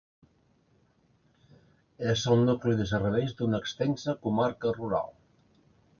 És 2.13 2.25
el 2.33 2.43
nucli 2.47 2.75
de 2.81 2.89
serveis 2.95 3.35
d'una 3.43 3.63
extensa 3.65 4.19
comarca 4.25 4.77
rural. 4.79 5.15